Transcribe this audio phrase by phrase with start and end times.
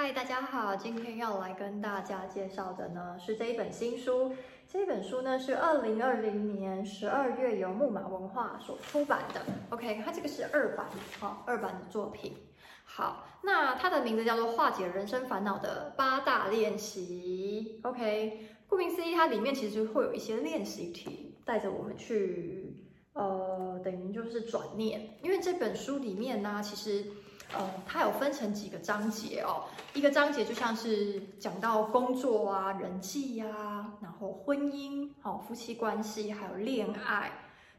[0.00, 4.32] 嗨，大家好，今天要来跟大家介绍的呢是这一本新书。
[4.68, 9.42] 这本书呢是二零二零年十二月由木马文化所出版的。
[9.70, 10.86] OK，它这个是二版，
[11.18, 12.32] 好、哦，二版的作品。
[12.84, 17.80] 好，那它的名字叫做《化解人生烦恼的八大练习》。
[17.88, 22.72] OK，顾名思义，它里面其实会有一些练习题，带着我们去，
[23.14, 25.18] 呃，等于就是转念。
[25.24, 27.04] 因为这本书里面呢，其实。
[27.54, 29.64] 呃，它有分成几个章节哦。
[29.94, 37.32] 一个章节就像是讲到工作啊、人际呀、啊，然后婚姻、好夫妻关系，还有恋爱、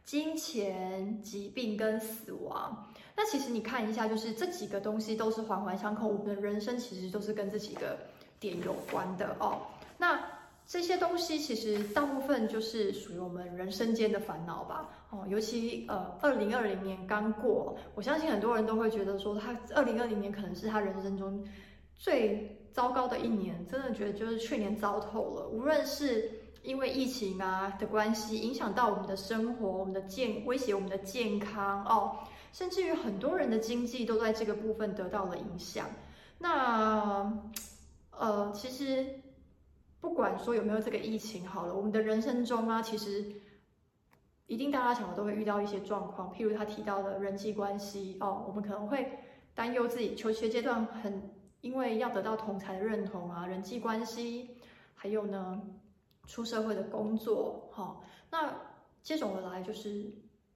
[0.04, 2.92] 金钱、疾病跟死亡。
[3.16, 6.08] 那其实你看一下，就是这几个东西都是环环相扣。
[6.08, 7.98] 我们的人生其实都是跟这几个
[8.40, 9.62] 点有关的哦。
[9.98, 10.20] 那
[10.72, 21.44] 这些东西其实大部分就是属于我们人生间的烦恼吧，哦，尤其呃，二零二零年刚过，我相信很多人都会觉得说，他二零二零年可能是他人生中
[21.96, 25.48] 最糟糕的一年，真的觉得就是去年糟透了。
[25.48, 26.30] 无论是
[26.62, 32.20] 因为疫情啊的关系，影响到我们的生活，我们的健，威胁我们的健康哦，
[32.54, 35.88] 甚至于很多人的经济都在这个部分得到了影响。
[36.38, 37.42] 那
[38.12, 39.20] 呃，其实。
[40.02, 43.26] 不管说有没有这个疫情好了，我们的人生中啊，其实
[44.48, 46.34] 一定大大小小都会遇到一些状况。
[46.34, 49.20] 譬如他提到的人际关系哦，我们可能会
[49.54, 51.30] 担忧自己求学阶段很
[51.62, 54.50] 因为要得到同侪的认同啊，人际关系，
[54.96, 55.62] 还有呢
[56.28, 57.98] 出社会的工作哈、哦，
[58.32, 58.54] 那
[59.04, 60.06] 接踵而来就是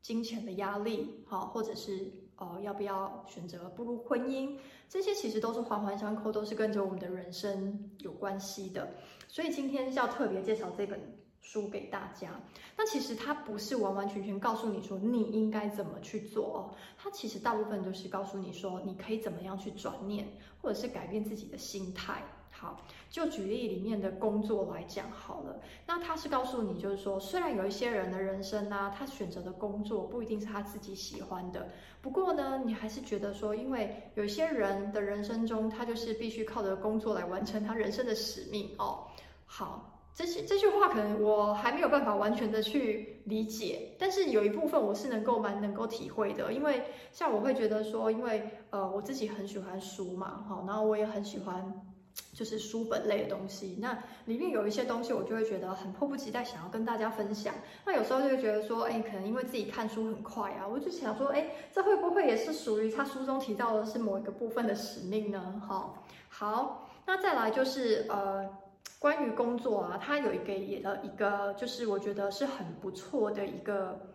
[0.01, 2.22] 金钱的压力哈、哦，或者是。
[2.37, 4.57] 哦，要不要选择步入婚姻？
[4.89, 8.95] 这些其实都是环环相扣，都是跟着我们的人生有关系的。
[9.27, 10.99] 所以今天是要特别介绍这本
[11.41, 12.39] 书给大家。
[12.77, 20.27] 那其实它不是完完全全告诉你说你应该怎么去做哦，它其实大部分都是告诉你说你可以怎么样去转念，
[20.61, 22.23] 或者是改变自己的心态。
[22.63, 31.67] 好，就举例里面的工作来讲好了，那他是告诉你，就是说，虽然有一些人的人生呢、啊，他选择的工作不一定是他自己喜欢的，
[32.01, 39.07] 不过呢，你还是觉得说，因为有些人的人生中，他就是必须靠着工作来完成他人生的使命哦。
[39.45, 51.92] 好，这些这句话可能我还没有办法完全的去理解，但是有一部分我是能够蛮能够体会的，因为像我会觉得说，因为呃我自己很喜欢书嘛，好，然后我也很喜欢。
[52.33, 57.53] 就是书本类的东西，那里面有一些东西，我就会觉得很迫不及待想要跟大家分享。
[57.85, 65.61] 那有时候就会觉得说，哎，可能因为自己看书很快啊，我就想说，哎，这会不会也是属于他书中提到的是某一个部分的使命呢？
[65.67, 68.49] 好，好，那再来就是呃，
[68.97, 74.09] 关于工作啊，它有一个也的一个，就是我觉得是很不错的一个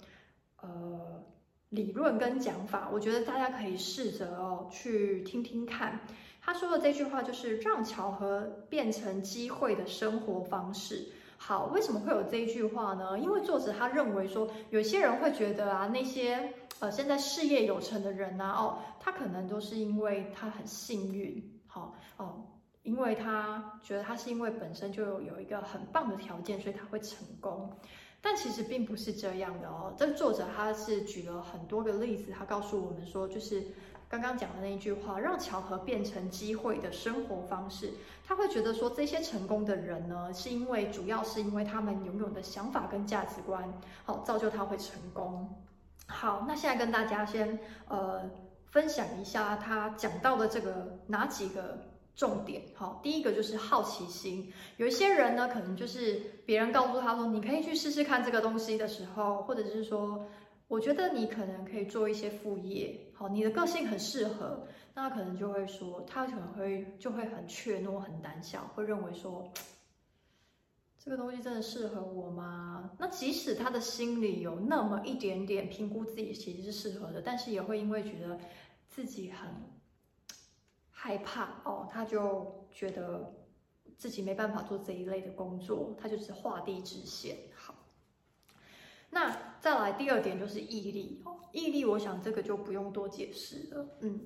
[0.61, 1.23] 呃
[1.69, 6.01] 理论跟讲法，我觉得大家可以试着哦去听听看。
[6.49, 11.07] 他说的这句话就是让巧合变成机会的生活方式。
[11.37, 13.19] 好，为什么会有这一句话呢？
[13.19, 22.47] 因为作者他认为说，有些人会觉得啊，那些呃现在事业有成的人啊，哦，他可能都是因为他很幸运，好哦，
[22.83, 27.71] 因为他觉得他是因为本身就有一个很棒的条件，所以他会成功。
[28.23, 29.93] 但其实并不是这样的哦。
[29.99, 33.63] 这个作者他是举了很多个例子，他告诉我们说，就是。
[34.11, 37.93] 刚刚讲的那一句话，让巧合变成机会的生活方式，
[38.27, 43.71] 他会觉得说，这些成功的人呢，是因为主要是因为他们拥有的想法跟价值观，
[44.05, 45.47] 好造就他会成功。
[46.07, 48.23] 好，那现在跟大家先呃
[48.71, 51.79] 分享一下他讲到的这个哪几个
[52.17, 52.63] 重点。
[52.75, 56.15] 好，第一个就是好奇心，有一些人呢，可能就是
[56.47, 60.27] 别人告诉他说，你可以去试试看这个东西的时候，或者是说。
[60.69, 69.51] 我觉得你可能可以做一些副业，好，你的个性很适合，那可能就会说，他可能会就会很怯懦、很胆小，会认为说，
[70.99, 72.91] 这个东西真的适合我吗？
[72.99, 78.39] 那即使他的心里有那么一点点评估自己其实是适合的，但是也会因为觉得
[78.91, 79.49] 自己很
[80.91, 83.33] 害怕哦，他就觉得
[83.97, 87.39] 自己没办法做这一类的工作，他就是画地自限。
[89.11, 89.19] 好。
[89.21, 94.21] 那再来第二点就是毅力哦，毅力我想这个就不用多解释了，嗯，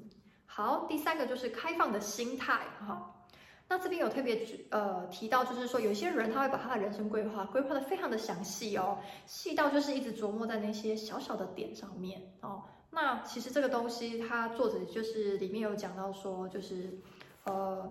[0.44, 3.24] 好，第三个就是开放的心态哈。
[3.68, 12.62] 那这边有特别呃提到，就是说有些人他会把他的人生规划规划的非常的详细哦，细到就是一直琢磨在那些小小的点上面哦。
[12.90, 16.98] 那其实这个东西，他作者就是里面有讲到说，就是
[17.44, 17.90] 呃，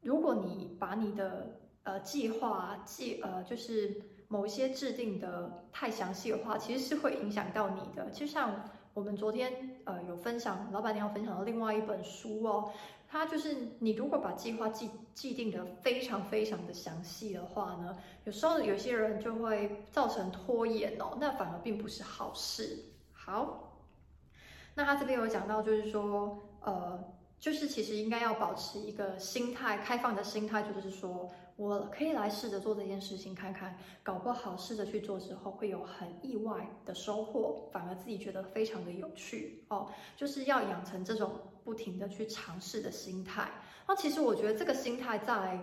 [0.00, 4.00] 如果你把你的呃计划计呃就是。
[4.32, 8.08] 某些制定的太详细的话，其实是会影响到你的。
[8.10, 8.64] 就像
[8.94, 9.52] 我们昨天
[9.84, 12.72] 呃有分享，老板娘分享的另外一本书哦，
[13.06, 17.94] 它就是你如果把计划既既定的非常非常的详细的话呢，
[18.24, 22.78] 有时候有些人就会造成拖延哦，那反而并不是好事。
[23.12, 23.70] 好，
[24.74, 26.98] 那他这边有讲到，就是说，呃，
[27.38, 31.30] 就是其实应该要保持一个心态，开放的心态，就是说。
[31.56, 39.90] 我可以来试着做这件事情看看，搞不好试着去做之后会有很意外的收获，反而自己觉得非常的有趣哦。
[40.16, 41.32] 就是要养成这种
[41.62, 43.50] 不停的去尝试的心态。
[43.86, 45.60] 那其实我觉得这个心态在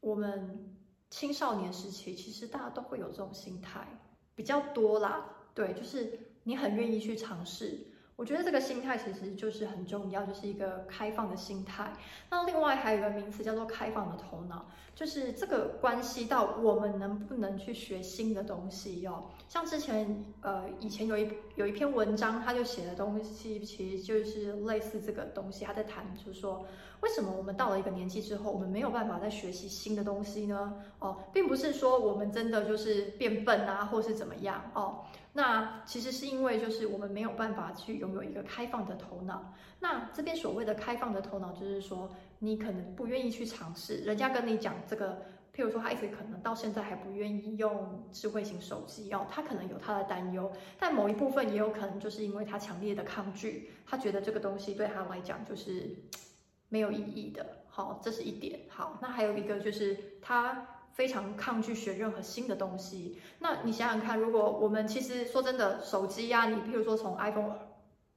[0.00, 0.76] 我们
[1.10, 3.86] 青少年时期，其实大家都会有这种心态
[4.34, 5.26] 比较多啦。
[5.52, 7.91] 对，就是你很愿意去尝试。
[8.16, 11.92] 我觉得这个心态其实就是很重要，就是一个开放的心态。
[12.30, 19.30] 那另外还有一个名词叫做开放的头脑，就是这个关系到我们能不能去学新的东西哦。
[19.48, 26.64] 像之前呃以前有一有一篇文章，他就写的东西其实就是类似这个东西，他在谈就是说，
[27.00, 30.74] 为什么我们到了一个年纪之后，我们没有办法再学习新的东西呢？
[31.00, 35.06] 哦，并不是说我们真的就是变笨啊，或是怎么样哦。
[35.34, 39.54] 那其实是因为就是我们没有办法去拥有一个开放的头脑。
[39.80, 45.22] 那这边所谓的开放的头脑，就是说你可能不愿意去尝试，人家跟你讲这个，
[45.54, 55.96] 譬如说他一直可能到现在还不愿意用智慧型手机哦，他可能有他的担忧，但某一部分也有可能就是因为他强烈的抗拒，他觉得这个东西对他来讲就是
[56.68, 57.46] 没有意义的。
[57.68, 58.60] 好，这是一点。
[58.68, 60.66] 好，那还有一个就是他。
[60.92, 63.18] 非常抗拒学任何新的东西。
[63.38, 67.56] 那你想想看，如果我们其实说真的，手机呀、你譬如说从 iPhone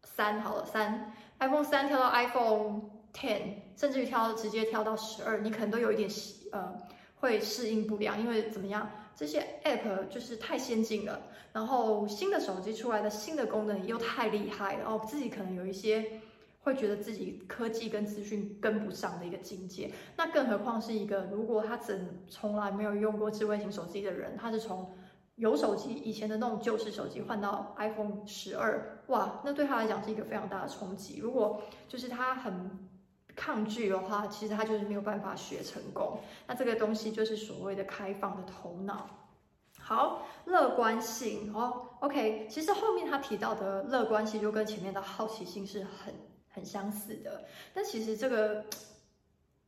[0.04, 2.82] 三好了，三 iPhone 三跳到 iPhone
[3.14, 6.10] ten，甚至于跳直接跳到十二，你可能都有一点
[6.52, 6.76] 呃
[7.22, 11.22] 会适应不良，因为怎么样，这些 App 就是太先进了，
[11.54, 16.22] 然后新的手机出来的新的功能又太厉害了，哦，自己可能有一些。
[16.66, 24.92] 会觉得自己科技跟资讯跟不上的一个境界，那更何况是一个如果他整从来没有用过智慧型手机的人，他是从
[25.36, 31.20] 有手机以前的那种旧式手机换到 iPhone 十二，哇，那对他来讲是一个非常大的冲击。
[31.20, 32.72] 如果就是他很
[33.36, 36.18] 抗拒的话，其实他就是没有办法学成功。
[36.48, 39.08] 那这个东西就是所谓的开放的头脑。
[39.78, 46.12] 好，乐观性哦，OK，其实后面他提到的乐观性就跟前面的好奇心是很。
[46.56, 47.44] 很相似的，
[47.74, 48.66] 但其实这个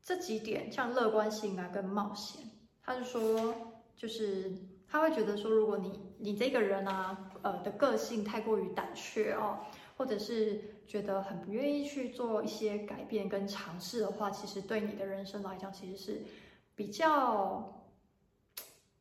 [0.01, 2.41] 这几点，像乐观性啊跟冒险，
[2.81, 3.53] 他就说，
[3.97, 4.49] 就是
[4.87, 9.59] 他会觉得说，如果你你这个人啊，呃的个性太过于胆怯哦，
[9.97, 16.21] 或者是觉得很不愿意去做一些改变跟尝试的话，其实对你的人生来讲，其实是
[16.73, 17.83] 比较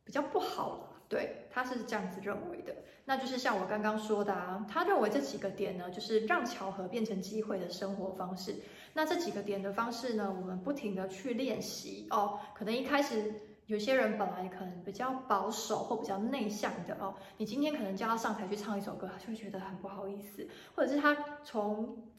[0.02, 0.85] 比较不好的。
[1.08, 2.74] 对，他是这样子认为的。
[3.04, 8.56] 那就是像我刚刚说的啊，他认为这几个点呢，就是让巧合变成机会的生活方式。
[8.94, 12.40] 那这几个点的方式呢，我们不停的去练习哦。
[12.54, 13.32] 可能一开始
[13.66, 22.10] 有些人本来可能比较保守或比较内向的哦，你今天可能叫他上台去唱一首歌，他就会觉得很不好意思，或者是他从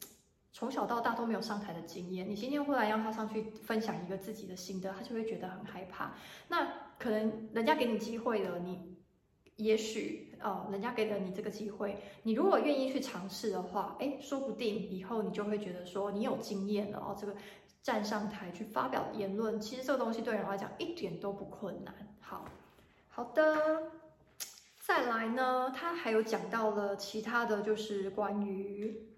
[0.52, 6.14] 从小到大都没有上台的经验，你今天忽然让他上去分享一个自己的心得，他就会觉得很害怕。
[6.48, 6.66] 那
[6.98, 8.96] 可能人家给你机会了，你
[9.56, 17.16] 也许哦，人家给了你这个机会，你如果愿意去尝试的话，哎，说不定以后你就会觉得说你有经验了哦。
[17.18, 17.34] 这个
[17.82, 21.94] 站上台去发表言论，其实这个东西对人来讲一点都不困难。
[22.20, 22.44] 好，
[23.08, 23.90] 好的，
[24.80, 29.08] 再来呢，他还有讲到了其他的就是关于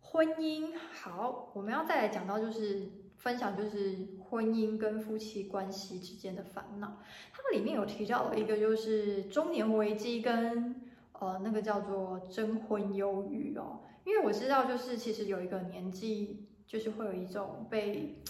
[0.00, 0.76] 婚姻。
[0.92, 4.08] 好，我们要再来讲到就是分享就是。
[4.28, 7.00] 婚姻跟夫妻关系之间的烦恼，
[7.32, 10.74] 它们里面有提到了一个，就是中年危机跟
[11.12, 13.82] 呃那个叫做征婚忧郁哦。
[14.04, 18.20] 因为我知道，就是其实有一个年纪，就是会有一种被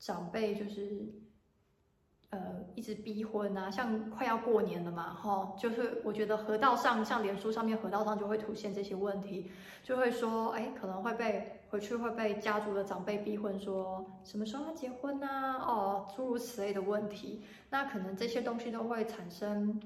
[0.00, 1.06] 长辈就是
[2.30, 2.38] 呃
[2.74, 9.50] 一直逼婚啊，像快要过年了嘛，哈，就是我觉得河道上，像脸书上面河道上就会出现这些问题，
[9.82, 11.54] 就会说，哎，可能会被。
[11.70, 15.58] 回去会被家族的长辈逼婚，说什么时候要结婚啊？
[15.58, 19.78] 哦，诸如此类的问题，那可能这些东西都会产生，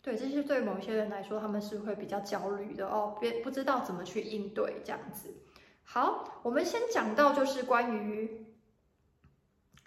[0.00, 5.34] 对，这些对某些人来说，他们是会比较焦虑的哦，别不知道怎么去应对这样子。
[5.82, 8.45] 好，我们先讲到就是关于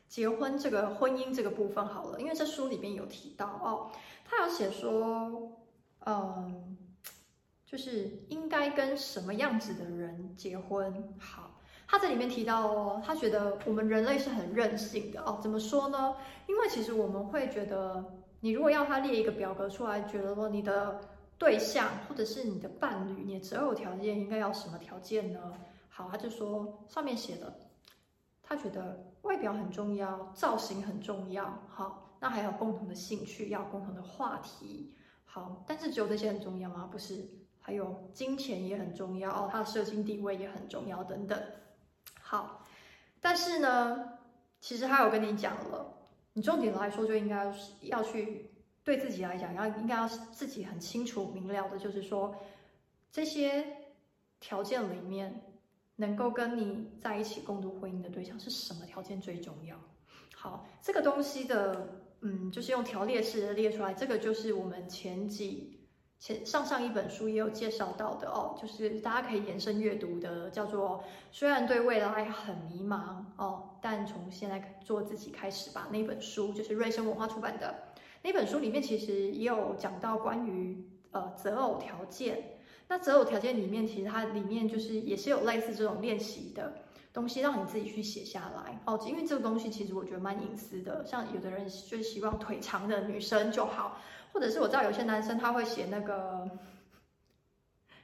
[0.10, 3.90] 结婚这个婚姻这个部分好了，因为这书里面有提到哦，
[4.26, 5.54] 他有写说，
[6.06, 6.76] 嗯。
[7.72, 11.52] 就是应该跟什么样子的人结婚好？
[11.88, 15.38] 他这里面提到哦，他觉得我们人类是很任性的哦。
[15.40, 16.16] 怎么说呢？
[16.48, 18.04] 因为其实我们会觉得，
[18.40, 21.00] 你如果要他列一个表格出来，觉得说你的
[21.38, 25.40] 对象或者是你的伴侣，你的择偶条件应该要什么条件呢？
[25.90, 27.54] 好，他就说上面写的
[28.50, 34.92] 他觉得外表很重要，造型很重要，好，那还有共同的兴趣，要共同的话题，
[35.24, 36.90] 好，但是只有这些很重要吗？
[36.92, 37.30] 不是，
[37.60, 41.40] 还有金钱也很重要哦，他的社经地位也很重要等等，
[42.20, 42.66] 好，
[43.22, 44.18] 但是呢，
[44.60, 45.94] 其实他有跟你讲了，
[46.34, 48.50] 你重点来说就应该要去
[48.84, 52.36] 对自己来讲，要应该要自己很清楚明了的，就是说
[53.12, 53.78] 这些
[54.40, 55.46] 条件里面。
[56.00, 59.76] 能够跟你在一起共度婚姻的对象是什么条件最重要？
[60.34, 65.78] 好，这个东西的，嗯，就是用条列式列出来，这个就是我们前几
[66.18, 71.04] 前上上一本书也有介绍到的哦，就是大家可以延伸阅读的，叫做
[71.34, 75.90] 虽然对未来很迷茫哦，但从现在做自己开始吧。
[75.92, 77.76] 那本书就是瑞声文化出版的
[78.22, 82.56] 那本书里面，其实也有讲到关于呃择偶条件。
[82.90, 86.74] 那择偶条件里面，其实它里面就是也是有类似这种练习的
[87.14, 89.00] 东西，让你自己去写下来哦。
[89.06, 94.00] 因为这个东西其实我觉得蛮隐私的，像有的人就是希望腿长的女生就好，
[94.34, 96.50] 或者是我知道有些男生他会写那个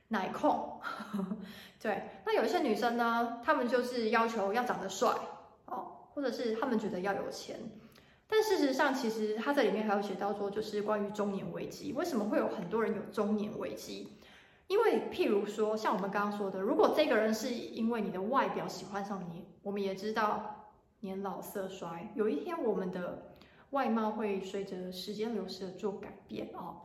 [0.08, 0.80] 奶控，
[1.82, 2.04] 对。
[2.24, 5.10] 那有一些女生呢，他们就是要求要长得帅
[5.65, 7.60] 哦，或者是他们觉得要有钱。
[8.27, 14.10] 但事实上，其实他在里面还有写到说，就是关于中年危机，为什么会有很多人有中年危机？
[14.68, 20.68] 因为，譬如说，像我们刚刚说的，如果这个人是因为你的外表喜欢上你，我们也知道
[21.02, 23.36] 年老色衰，有一天我们的
[23.72, 26.78] 外貌会随着时间流逝而做改变哦。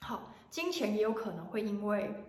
[0.00, 2.24] 好，金钱也有可能会因为。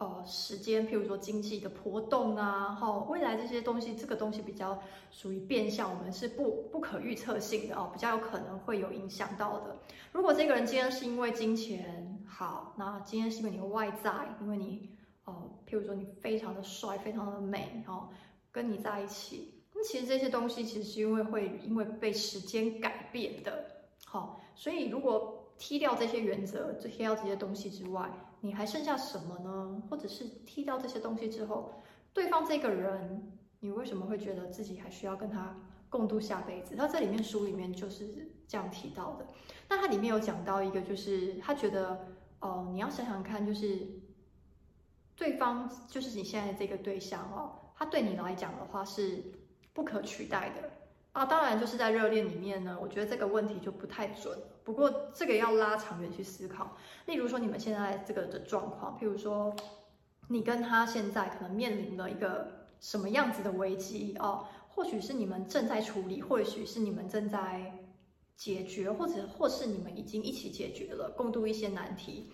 [0.00, 9.76] 呃，时间，譬如说经济的波动啊，哈，未来这些东西，这个东西比较属于变相，我们是不不可预测性的哦，比较有可能会有影响到的。
[10.12, 14.90] 如果这个人今天是因为金钱好，那今天是因为你的外在，因为你
[15.24, 18.08] 哦、譬如说你非常的帅，非常的美哦，
[18.50, 23.64] 跟你在一起，那其实这些东西其实是因为会因为被时间改变的，
[24.06, 28.10] 好，所以如果踢掉这些原则，就踢掉这些东西之外。
[28.40, 29.82] 你还剩下什么呢？
[29.90, 31.72] 或者是踢掉这些东西之后，
[32.12, 35.54] 对方这个人，你为什么会觉得自己还需要跟他
[35.90, 36.76] 共度下辈子？
[36.76, 39.26] 他这里面书里面就是这样提到的。
[39.68, 42.08] 那他里面有讲到一个，就是他觉得，
[42.40, 43.86] 哦、你要想想看，就是
[45.14, 49.22] 对方，就是你现在这个对象哦，他对你来讲的话是
[49.72, 50.70] 不可取代的。
[51.12, 54.38] 啊，当然就是在热恋里面呢，我觉得这个问题就不太准。
[54.62, 56.76] 不过这个要拉长远去思考。
[57.06, 59.54] 例如说，你们现在这个的状况，譬如说，
[60.28, 64.46] 你跟他现在可能面临了一个什么样子的危机哦？
[64.68, 67.77] 或许是你们正在处理，或许是你们正在
[68.38, 72.32] 解决，或者或是你们已经一起解决了，共度一些难题。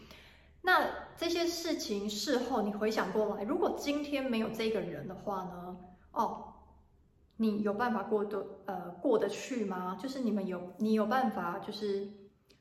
[0.62, 5.76] 那这些事情事后你回想过来，如果今天没有这个人的话呢？
[6.12, 6.50] 哦。
[7.36, 9.98] 你有办法过得呃过得去吗？
[10.00, 12.08] 就是你们有你有办法就是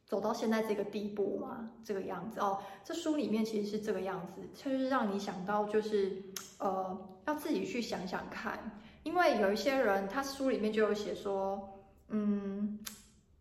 [0.07, 1.69] 走到现在这个地步吗？
[1.85, 6.23] 这个样子哦，这书里面其实是这个样子，就是让你想到就是
[6.57, 12.79] 呃要自己去想想看，因为有一些人他书里面就有写说，嗯，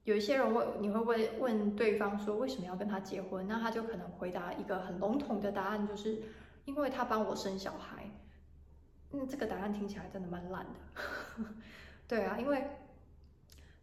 [0.04, 6.22] 有一些人问你会问问对方说为什么要跟他结婚，那他就可能回答一个很笼统的答案，就是
[6.64, 8.10] 因为他帮我生小孩。
[9.12, 11.44] 嗯，这个答案听起来真的蛮烂的。
[12.08, 12.64] 对啊，因为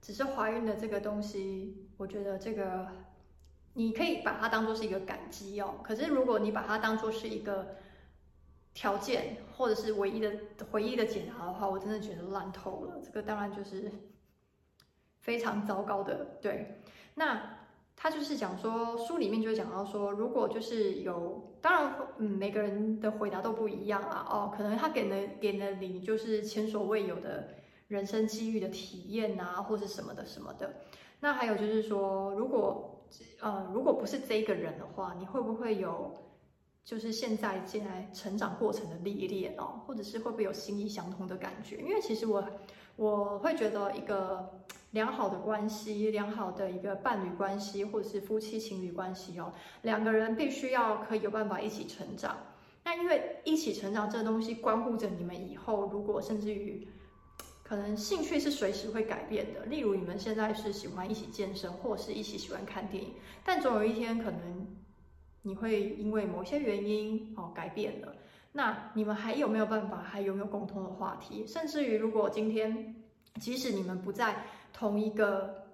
[0.02, 2.88] 只是怀孕的这个东西，我觉得这个
[3.74, 5.76] 你可以把它当做是一个感激哦。
[5.84, 7.76] 可是如果你把它当做是一个
[8.74, 10.34] 条件，或者是唯一的、
[10.72, 13.00] 唯一的解答的话，我真的觉得烂透了。
[13.04, 13.92] 这个当然就是
[15.20, 16.38] 非常糟糕的。
[16.42, 16.82] 对，
[17.16, 17.58] 那。
[18.02, 27.50] 他就是讲说，书里面就讲到说，如果就是有，当然，嗯，每个人的回答都不一样啊，哦，可能他给了给了你就是前所未有的
[27.90, 30.76] 人生机遇的体验啊，或者什么的什么的。
[31.20, 33.04] 那还有就是说，如果
[33.42, 36.10] 呃，如果不是这个人的话，你会不会有
[36.86, 41.76] 就是现在现在成长过程的历练哦，或者是会不会有心意相通的感觉？
[41.82, 42.42] 因为其实我
[42.96, 44.50] 我会觉得一个。
[44.92, 49.54] 良好的关系，良好的一个伴侣关系，或者是夫妻情侣关系哦，
[49.84, 52.36] 两个人必须要可以有办法一起成长。
[52.84, 56.88] 那因为一起成长这东西关乎着你们以后，如果甚至于
[57.62, 59.64] 可能兴趣是随时会改变的。
[59.66, 64.76] 例如你们现在是喜欢一起健身，或是一起喜欢看电影，但总有一天可能
[65.44, 68.16] 你会因为某些原因哦改变了。
[68.54, 71.46] 那你们还有没有办法还拥有共同的话题？
[71.46, 72.96] 甚至于如果今天
[73.40, 74.44] 即使你们不在。
[74.74, 75.66] 同一个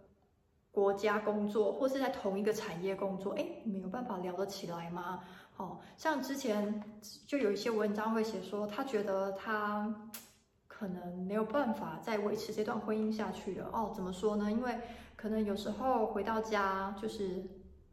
[0.71, 5.23] 国家工作，或是在同一个产业工作，哎，你们有办法聊得起来吗？
[5.57, 6.83] 哦，像之前
[7.25, 10.11] 就有一些文章会写说，他觉得他
[10.67, 13.69] 可能没有办法再维持这段婚姻下去了。
[13.71, 14.51] 哦，怎么说呢？
[14.51, 14.77] 因为
[15.15, 17.45] 可能有时候回到家就是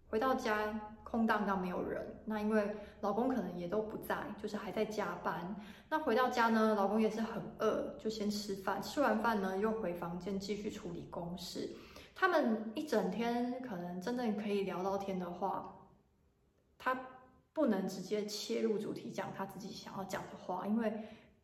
[0.08, 0.91] 回到家。
[1.12, 5.54] 空荡荡没有人，那因为老公可能也都不在，就是还在加班。
[5.90, 11.68] 那回到家呢，老公也是很饿，就先吃饭，吃完饭呢又回房间继续处理公事。
[12.14, 15.86] 他们一整天可能真正可以聊到天的话，
[16.78, 16.98] 他
[17.52, 20.90] 不能直接切入主题讲他自己想要讲的话，因为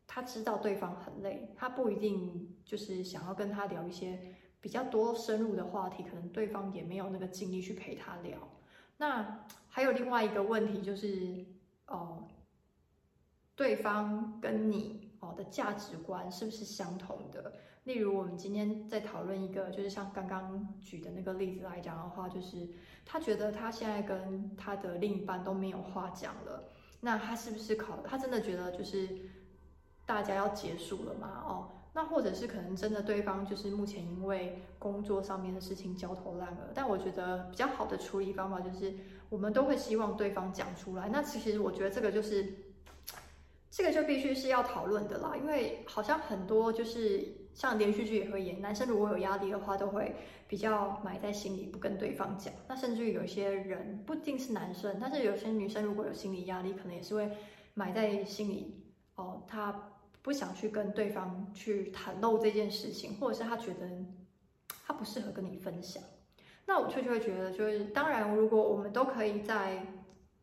[0.07, 8.39] 他知道对方很累，他不一定就是想要跟他聊一些比较多深入的话题，可能对方也没有那个精力去陪他聊。
[9.01, 9.47] 那
[9.79, 11.47] 还有另外一个问题就是，
[11.87, 12.25] 哦，
[13.55, 17.53] 对方跟你哦的价值观是不是相同的？
[17.85, 22.69] 例如，我们今天在讨论一个，就是像刚刚举的那个例子来讲的话，就是
[23.07, 26.65] 他觉得他现在跟他的另一半都没有话讲了，
[27.01, 28.03] 那他是不是考？
[28.03, 29.09] 他真的觉得就是
[30.05, 31.45] 大家要结束了吗？
[31.47, 31.71] 哦。
[31.95, 38.95] 那或者是可能真的对方就是目前因为工作上面的事情焦头烂额，但我觉得比较好的处理方法就是
[39.29, 41.09] 我们都会希望对方讲出来。
[41.09, 42.53] 那其实我觉得这个就是
[43.71, 50.15] 这个就必须是要讨论的啦，因为好像很多就是像连续剧也会演，男生如果有压力的话，都会
[50.47, 52.53] 比较埋在心里不跟对方讲。
[52.67, 57.31] 那甚至于有些人不一定是男生，但是有些女生如果有心理压力，可能也是会
[57.75, 59.93] 埋在心里哦，他。
[60.21, 63.89] 不想去跟对方去袒露这件事情，或者是他觉得
[64.85, 66.03] 他不适合跟你分享，
[66.69, 69.87] 那我却就会觉得，就是当然，如果我们都可以在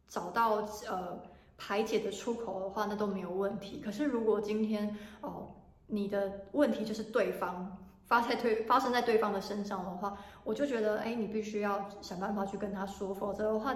[0.07, 1.21] 找到呃
[1.55, 3.79] 排解的出口的话，那都没有问题。
[3.79, 5.51] 可是如果今天哦
[5.85, 13.75] 你的问题就是对方发在对发生在对方的身上的话，我就觉得哎，你必须要想办法去跟他说，否则的话，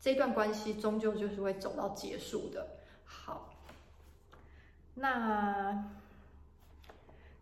[0.00, 2.66] 这段关系终究就是会走到结束的。
[3.04, 3.52] 好。
[4.96, 5.92] 那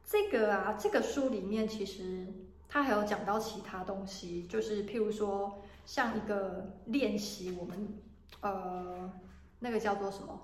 [0.04, 2.26] 这个啊，这个书里面其实
[2.72, 7.98] 他还有讲到其他东西，就是譬如说像一个练习，我们
[8.40, 9.12] 呃
[9.58, 10.40] 那个叫做什么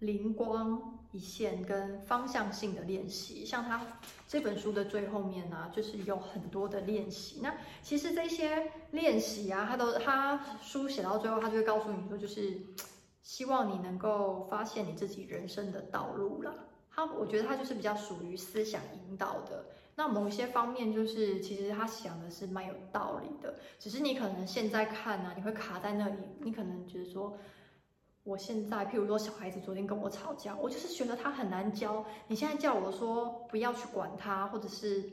[0.00, 3.80] 灵光一现跟方向性的练习，像他
[4.28, 7.40] 这本书的最后面呢、就是有很多的练习。
[7.42, 12.60] 那其实这些练习啊，他都他书写到最后，他就会告诉你说，就是。
[13.26, 16.54] 希望你能够发现你自己人生的道路了。
[16.90, 19.64] 他，我觉得他就是比较属于思想引导的。
[19.96, 23.54] 那某一些方面，就是其实他想的是蛮有道理的。
[23.78, 26.16] 只是你可能现在看呢、你会卡在那里。
[26.40, 27.36] 你可能觉得说，
[28.24, 32.04] 我现在，譬如说小孩子昨天跟我吵架，我就是觉得他很难教。
[32.26, 35.12] 你现在叫我说不要去管他，或者是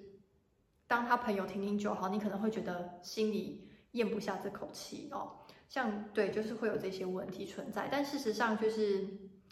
[0.87, 5.31] 当他朋友听听就好，你可能会觉得心里咽不下这口气哦。
[5.69, 9.07] 像对，就是会有这些问题存在，但事实上就是，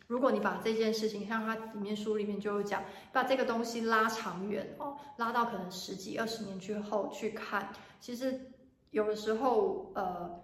[0.10, 8.52] 如果你把这件事情，像它里面书里面就有讲，把这个东西拉长远哦，拉到可能十几二十年之后去看，其实
[8.89, 10.41] 有的时候呃，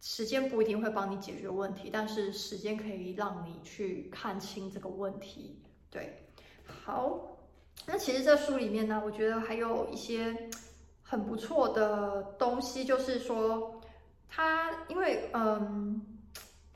[0.00, 5.62] 时间不一定会帮你解决问题，但是时间可以让你去看清这个问题。
[5.90, 6.26] 对，
[6.64, 7.36] 好，
[7.86, 10.48] 那其实这书里面呢，我觉得还有一些
[11.02, 13.74] 很不错的东西，就是说。
[14.30, 16.18] 他因为嗯，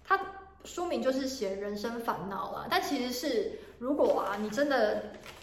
[0.03, 0.19] 他
[0.65, 5.03] 书名就是写人生烦恼啦，但其实是如果啊，你真的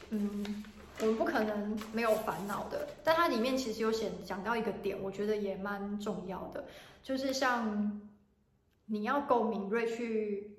[0.10, 0.64] 嗯，
[1.02, 2.88] 我们不可能没有烦恼的。
[3.04, 6.64] 但它里面其实有写讲到一个点，我觉得也蛮重要的，
[7.04, 8.02] 就是像
[8.86, 10.58] 你要够敏锐去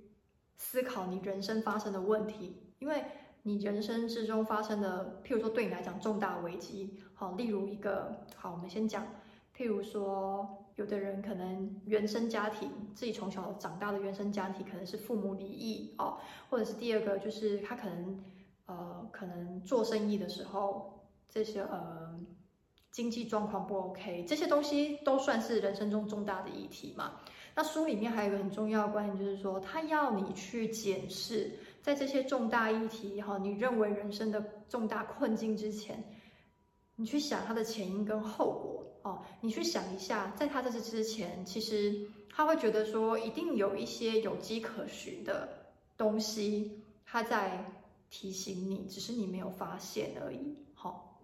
[0.57, 3.03] 思考你人生发生的问题，因为
[3.43, 9.07] 你人生之中发生的，譬如说对你来讲重大危机，好，例如一个好，我们先讲，
[9.57, 10.57] 譬如说。
[10.77, 18.25] 有的人可能原生家庭，自己从小长大的原生家庭可能是父母离异哦，或者是第二个就是他可能
[18.67, 22.19] 呃可能做生意的时候这些呃
[22.91, 27.21] 经济状况不 OK，这些东西都算是人生中重大的议题嘛。
[27.55, 31.53] 那书里面还有一个很重要的观点，就是说他要你去检视
[31.83, 36.03] 在这些重大议题哈，你认为人生的重大困境之前，
[37.01, 38.77] 你去想他的前因跟后果。
[39.03, 45.49] 哦，你去想一下，在他这次之前，其实他会觉得说，一定有一些有迹可循的
[45.97, 47.65] 东西，他在
[48.11, 50.55] 提醒你，只是你没有发现而已。
[50.75, 51.19] 好、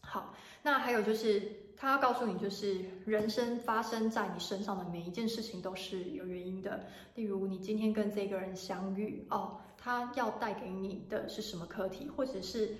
[0.00, 6.84] 好，那还有就是，他要告诉你，就是人生发生在你身上的每一件事情都是有原因的。
[7.14, 12.76] 例如，你今天跟这个人相遇，哦，他要带给你的是什么课题，或者是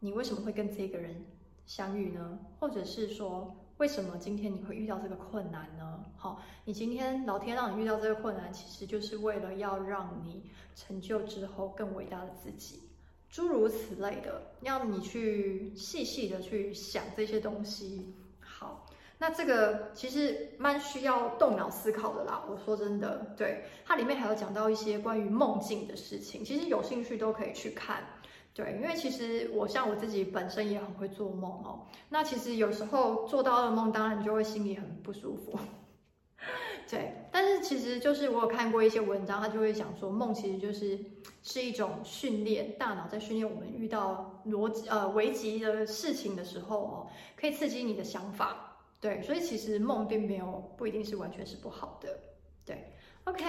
[0.00, 1.22] 你为什么会跟这个人
[1.68, 2.38] 相遇呢？
[2.58, 6.02] 或者是说，为什么今天你会遇到这个困难呢？
[6.16, 10.42] 好，你今天老天让你遇到这个困难，其实就是为了要让你
[10.74, 12.80] 成就之后更伟大的自己。
[13.28, 18.14] 诸如此类的，要你去细细的去想这些东西。
[18.40, 18.86] 好，
[19.18, 22.42] 那这个其实蛮需要动脑思考的啦。
[22.48, 28.02] 我说真的，对，它里面还有讲到一些关于梦境的事情，其实有兴趣都可以去看。
[28.58, 31.86] 对，因为其实我像我自己本身也很会做梦哦。
[32.08, 35.56] 那其实有时候做到噩梦，当然就会心里很不舒服。
[36.90, 40.98] 对，但是其实就是我有看过一些文章，他就会讲说，梦其实就是
[41.40, 48.76] 是一种训练，大脑在训练我们遇到逻辑呃危急的事情的时候哦，可以刺激你的想法。
[49.00, 52.08] 对，所以其实梦并没有不一定是完全是不好的。
[52.66, 52.92] 对
[53.22, 53.44] ，OK，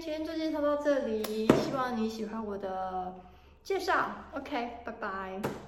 [0.00, 3.14] 今天就介绍到这里，希望你喜欢我的
[3.68, 3.92] 介绍。
[4.32, 5.67] OK，拜拜。